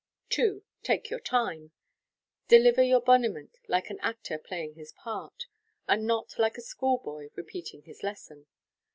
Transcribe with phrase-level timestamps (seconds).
[0.29, 0.63] 2.
[0.81, 1.73] Take your time.
[2.47, 5.45] Deliver your honiment like an actor playing his part,
[5.87, 8.47] and not like a school boy repeating his lesson.